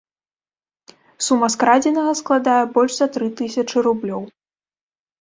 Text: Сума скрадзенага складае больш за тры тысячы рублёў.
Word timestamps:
Сума 1.25 1.51
скрадзенага 1.57 2.11
складае 2.23 2.59
больш 2.81 2.91
за 2.99 3.07
тры 3.19 3.25
тысячы 3.45 3.77
рублёў. 3.93 4.21